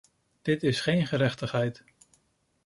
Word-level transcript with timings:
Dit 0.41 0.63
is 0.63 0.81
geen 0.81 1.07
gerechtigheid. 1.07 1.83